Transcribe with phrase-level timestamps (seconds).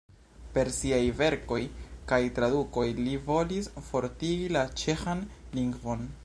[0.53, 1.59] Per siaj verkoj
[2.11, 5.25] kaj tradukoj li volis fortigi la ĉeĥan
[5.61, 6.13] lingvon.